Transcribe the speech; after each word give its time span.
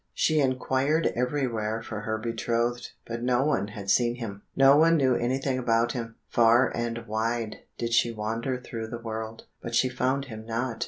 She 0.15 0.39
inquired 0.39 1.13
everywhere 1.15 1.83
for 1.83 1.99
her 1.99 2.17
betrothed, 2.17 2.89
but 3.05 3.21
no 3.21 3.45
one 3.45 3.67
had 3.67 3.91
seen 3.91 4.15
him; 4.15 4.41
no 4.55 4.75
one 4.75 4.97
knew 4.97 5.13
anything 5.13 5.59
about 5.59 5.91
him. 5.91 6.15
Far 6.27 6.71
and 6.75 7.05
wide 7.05 7.57
did 7.77 7.93
she 7.93 8.11
wander 8.11 8.59
through 8.59 8.87
the 8.87 8.97
world, 8.97 9.45
but 9.61 9.75
she 9.75 9.89
found 9.89 10.25
him 10.25 10.43
not. 10.43 10.79